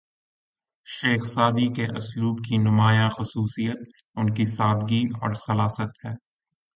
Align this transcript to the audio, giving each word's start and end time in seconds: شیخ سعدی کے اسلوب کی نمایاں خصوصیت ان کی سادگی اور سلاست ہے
شیخ 0.87 1.25
سعدی 1.25 1.67
کے 1.67 1.85
اسلوب 1.97 2.37
کی 2.45 2.57
نمایاں 2.57 3.09
خصوصیت 3.09 3.79
ان 4.15 4.33
کی 4.33 4.45
سادگی 4.45 5.03
اور 5.21 5.33
سلاست 5.33 6.05
ہے 6.05 6.13